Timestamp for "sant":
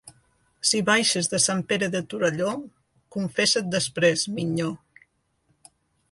1.43-1.59